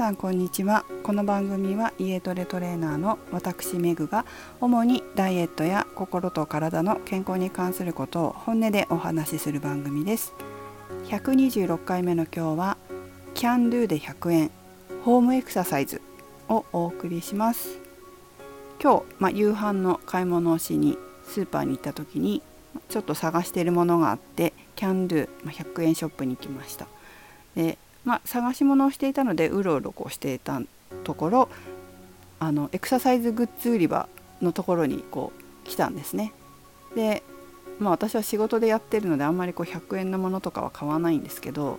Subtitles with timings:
[0.00, 0.86] さんこんにちは。
[1.02, 4.24] この番組は家トレトレーナーの私メグが
[4.58, 10.32] 主にダイエットや心と体の健康に関することを本音でお話しする番組です。
[11.08, 12.78] 126回目の今日は
[13.34, 14.50] Can Do で100円
[15.04, 16.00] ホームエクササイズ
[16.48, 17.78] をお送りします。
[18.82, 22.40] 今日、まあ、夕飯の買い物をしにスーパーに行った時に
[22.88, 26.86] ちょっと探しているものがあって Can Do、まあ、100円ショップに行きました。
[27.54, 30.60] でまあ、探し物をしていたのでうろうろこうしていた
[31.04, 31.48] ところ
[32.38, 34.08] あのエクササイズグッズ売り場
[34.40, 36.32] のところにこう来たんですね。
[36.96, 37.22] で、
[37.78, 41.78] まあ、私は仕事でやってるのであんまりこう100円のものとかは買わないんですけど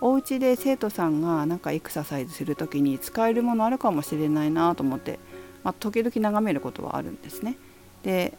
[0.00, 5.18] お家で生徒さんがなんかエクササイズする時に使えるものあるかもしれないなと思って、
[5.64, 7.56] まあ、時々眺めることはあるんですね。
[8.02, 8.32] で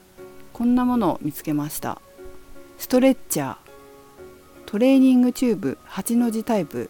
[0.53, 2.01] こんなものを見つけました。
[2.77, 3.55] ストレッチャー
[4.65, 6.89] トレーニングチューブ8の字タイプ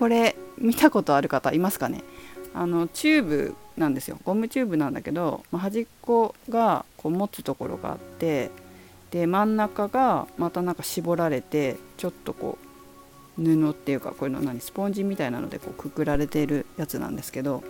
[0.00, 2.02] これ見たことある方いますかね？
[2.54, 4.18] あのチューブなんですよ。
[4.24, 8.50] ゴムチューブなんだけど、まあ、端っこがこう持つところがあって
[9.10, 12.56] で真ん中がまたなんか絞られてちょっとこ
[13.38, 14.58] う布っていうかこういうの何？
[14.60, 17.62] スポンジみたいなのでこうくくられているやつなんですけど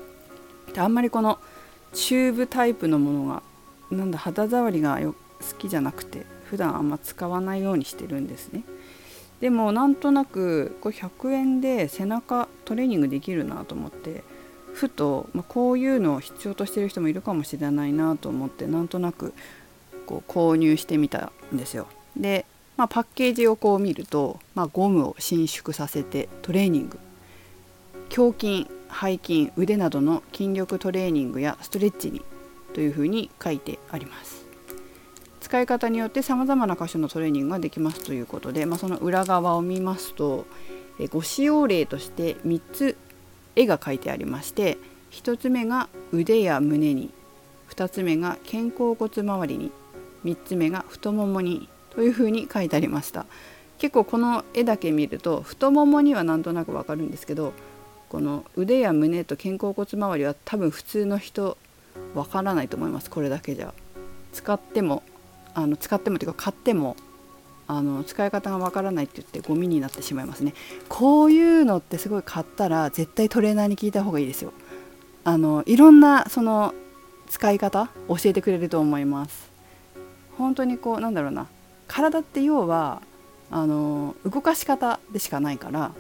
[0.77, 1.41] あんまりこの
[1.93, 3.43] チューブタイプのものが
[3.91, 5.15] なんだ肌触りが好
[5.59, 8.63] きじゃなくて普段あんま使わないようにしてるんですね。
[9.41, 14.23] でもなんとなくこれ100円で背中トレーニングできるなと思って
[14.73, 19.33] ふと、まあ、こういうのを必要としてる人もいるかもしれないなと思ってなんとなく
[20.07, 21.87] こう購入してみたんですよ。
[22.17, 22.45] で、
[22.77, 26.99] まあ、パッケージをこう見ると、まあ、ゴムを伸縮させてトレーニング
[28.17, 32.23] 胸筋背筋腕などの筋力トレーニングやストレッチに
[32.75, 34.40] というふうに書いてあります。
[35.51, 40.47] 使い方によってさまざまな箇所のトレーニングができますということで、まあ、その裏側を見ますと
[41.01, 42.97] えご使用例として3つ
[43.57, 44.79] 絵が描いてありまして
[45.11, 47.11] 1つ目が腕や胸に
[47.69, 49.73] 2つ目が肩甲骨周りに
[50.25, 53.27] 3つ目が太ももにというふうに書いてありました。
[53.79, 57.55] 結構この絵だけ見ると太ももにはなんとなくわかるんですけど
[58.09, 61.59] この腕や胸と肩甲骨周りは多分普通の人
[62.15, 63.11] わからないと思います。
[63.11, 63.75] これだけじゃ。
[64.33, 65.03] 使っても
[65.55, 66.97] あの使ってもというか買っても
[67.67, 70.55] あの使い方がわからないって言ってゴミになってしまいますね。
[70.89, 74.53] こういうのってすごい買ったら絶対トレーナーに聞いた方がいいですよ。
[75.23, 76.75] あのいろんなその
[77.29, 79.51] 使い方教えてくれると思います。
[80.37, 81.47] 本当にこうなんだろうな。
[81.87, 83.03] 体って要は
[83.51, 85.93] あの動かし方でしかないから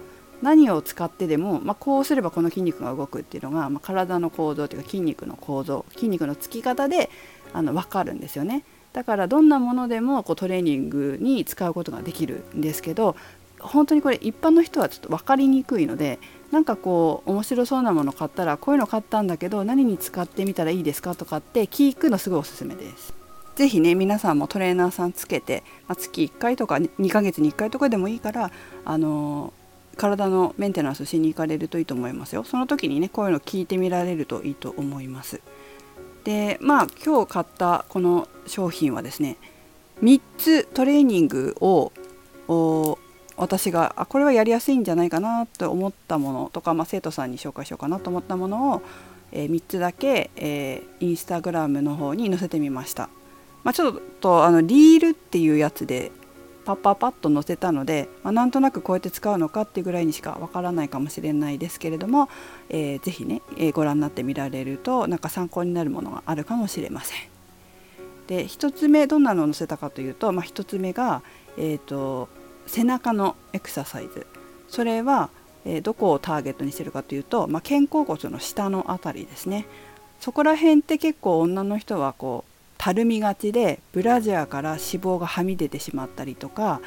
[0.43, 7.10] 何を使ってでも、まあ、こうすればこの筋肉が動くっていうのが、まあ、体の構造というか筋肉の構造筋肉のつき方で
[7.53, 8.65] あの分かるんですよね。
[8.93, 13.17] だからどんなものでもこうトレーニングに使うことができるんですけど
[13.61, 16.19] 本当にこれ一般の人はちょっと分かりにくいので
[16.51, 23.15] なんかこう面白そうなもの買ったらこういうの買ったんだけど何に使ってみたらいいですかとかって聞くのすごいおすすめです。
[23.56, 28.51] 是非ね皆さんもトレーナーさんつけて、まあ、月1回とか2ヶ月に1回とかでもいいから
[28.84, 29.53] あの
[29.97, 32.45] 体のメンテナンスしに行かれるといいと思いますよ。
[32.45, 35.43] その時にねこういうの聞いてみられるといいと思います。
[36.25, 39.37] でまあ今日買ったこの商品はですね
[40.03, 41.93] 3つトレーニングを
[43.37, 48.83] 私があこれはやりやすいんじゃないかなと思ったものとか、まあ、生徒さんに紹介しようかなと思ったものを、
[49.33, 53.09] えー、3つだけ、えー、インスタグラムの方に載せてみました。
[53.63, 56.13] まあ、ちょっとあのリールっていうやつで
[56.71, 62.29] パッパパッと載せたので、まあ、なんとなくこうやって使うのかっていうぐらいにしかわからないかもしれないですけれども、
[62.69, 67.19] えー、ぜひね、えー、ご覧になってみられるとなんか参考になるものがあるかもしれません。
[68.29, 71.23] で1つ目どんなのを載せたかというと、まあ、1つ目が、
[71.59, 72.29] えーと、
[72.67, 74.27] 背中のエクササイズ
[74.69, 75.31] それは、
[75.65, 79.67] えー、どこをターゲットにしてるかというと、まあ、肩甲骨の下の辺りですね
[80.21, 82.50] そこら辺って結構女の人はこう
[82.81, 86.81] たるみがちでブラジャーから脂肪がはみ出てしまったりとか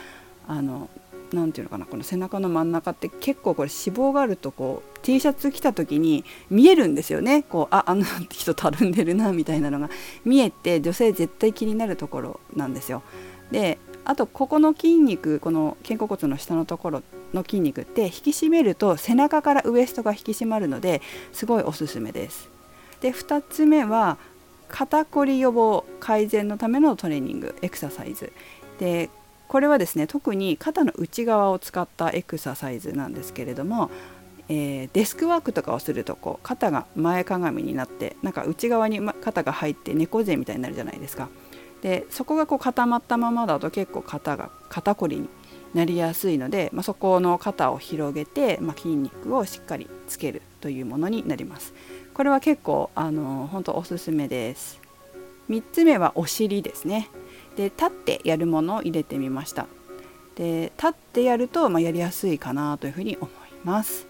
[0.48, 0.90] あの
[1.32, 9.92] なていうのかなこの背中の真ん中って結構これ脂肪があるとこう T シャツ着た時に見えるんですよねこうああの人たるんでるなみたいなのが
[10.26, 13.04] 見えて女性絶対気になるところなんですよ。
[13.52, 17.04] であとここの筋肉この肩甲骨の下のところ
[17.36, 21.04] の筋肉って引き締めると背中からウエストが引き締まるので
[21.34, 22.50] すごいおすすめです。
[23.02, 24.18] で2つ目は
[24.74, 28.34] 肩こり予防改善のためのトレーニングエクササイズ
[28.80, 29.12] で
[29.48, 33.92] これはですね特に肩の内側を使ったエクササイズなんですけれども、
[34.50, 41.30] えー、デスクワークとかをするとこう肩が前かがみになってなんか内側に肩が入って猫背みたいになるじゃないですか。
[41.84, 45.30] でそこがこう固まったままだと結構肩が肩こりに
[45.74, 51.74] なりやすいので、まあ、そこの肩を広げて、まあ、筋肉をしっかりつけるというものになります。
[52.14, 54.80] これは結構あの本当おすすめです。
[55.50, 57.10] 3つ目はお尻ですね。
[57.56, 59.68] で立ってやるものを入れてみました。
[60.36, 63.30] で立ってやると、まあ、やりやすいかなというふうに思い
[63.64, 64.08] ます。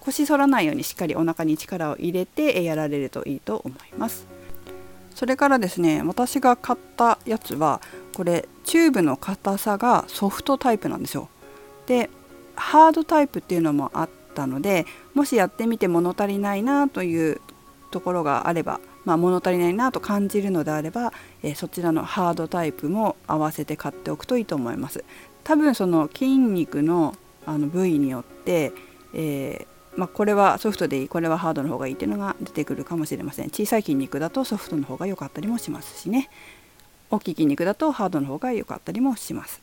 [0.00, 4.26] 腰反らないようにしっかりお腹に力を入れてやられるといいと思います。
[5.14, 7.80] それからですね私が買ったやつは
[8.14, 11.28] これチューブの硬さがソフトタイプなんですよ。
[11.88, 12.08] で
[12.54, 17.40] ハードタイプっていうのもあったのでもしやってみて物足りないなという
[17.90, 21.12] ところがあれば、まあ、物足りないなと感じるのであれば、
[21.42, 25.04] え、そちらのハードタイプも合わせて買っておくといいと思います。
[25.42, 28.72] 多分その筋肉のあの部位によって、
[29.14, 33.46] えーまあ、これはソフトでいいこれはハードの方がいいっていうのが出てくるかもしれません。
[33.50, 36.30] 小さい筋肉だとソフトの方が良かったりもしますしね。
[37.10, 39.62] 大きい筋肉だとハードの方が良かったりもします。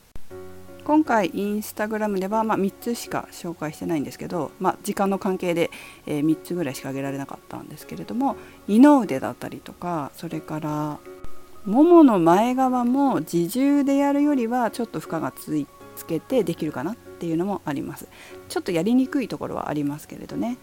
[0.84, 5.70] 今回インスタグラムでは、まあ、3つしか紹介してないんですけど、まあ、時間の関係で、
[6.06, 8.38] えー、3つぐらいしか挙げられなかったんですけれども
[8.70, 10.98] 二の腕だったりとかそれから
[11.66, 15.68] ももの前側も自重でやるよりはちょっと負荷がつい
[15.98, 18.08] つけてできるかなっていうのもあります。
[18.48, 20.58] ちょっとやりにくいところはありますけれどね。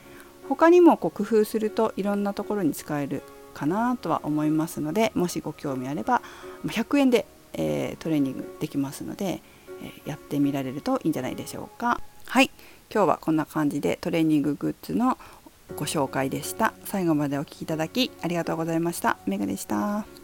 [0.48, 3.22] 他にもこう工夫するといろんなところに使える
[3.54, 6.20] かなとは思いますのでもしご興味あれば
[6.66, 9.40] 100円で、えー、トレーニングできますので、
[9.82, 12.00] えー、やってみられるといいんじゃないでしょうか。
[12.26, 12.50] はい。
[12.92, 15.18] 今日はこんな感じでトレーニンググッズの
[15.76, 16.74] ご紹介でした。
[16.84, 19.16] 最後までお聴きいただきありがとうございました。
[19.26, 20.23] メグでした。